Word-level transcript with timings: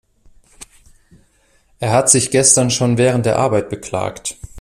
Er 1.79 1.91
hat 1.93 2.09
sich 2.09 2.31
gestern 2.31 2.71
schon 2.71 2.97
während 2.97 3.27
der 3.27 3.37
Arbeit 3.37 3.69
beklagt. 3.69 4.35